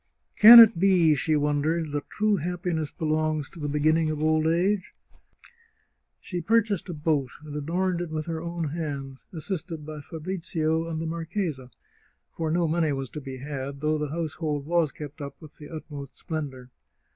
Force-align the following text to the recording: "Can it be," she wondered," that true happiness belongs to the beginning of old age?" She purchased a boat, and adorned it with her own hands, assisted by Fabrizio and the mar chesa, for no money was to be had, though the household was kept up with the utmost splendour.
"Can 0.41 0.59
it 0.59 0.79
be," 0.79 1.13
she 1.13 1.35
wondered," 1.35 1.91
that 1.91 2.09
true 2.09 2.37
happiness 2.37 2.89
belongs 2.89 3.51
to 3.51 3.59
the 3.59 3.67
beginning 3.69 4.09
of 4.09 4.23
old 4.23 4.47
age?" 4.47 4.89
She 6.19 6.41
purchased 6.41 6.89
a 6.89 6.93
boat, 6.95 7.29
and 7.45 7.55
adorned 7.55 8.01
it 8.01 8.09
with 8.09 8.25
her 8.25 8.41
own 8.41 8.69
hands, 8.69 9.25
assisted 9.31 9.85
by 9.85 10.01
Fabrizio 10.01 10.87
and 10.89 10.99
the 10.99 11.05
mar 11.05 11.25
chesa, 11.25 11.69
for 12.35 12.49
no 12.49 12.67
money 12.67 12.91
was 12.93 13.11
to 13.11 13.21
be 13.21 13.37
had, 13.37 13.79
though 13.79 13.99
the 13.99 14.09
household 14.09 14.65
was 14.65 14.91
kept 14.91 15.21
up 15.21 15.39
with 15.39 15.57
the 15.59 15.69
utmost 15.69 16.17
splendour. 16.17 16.71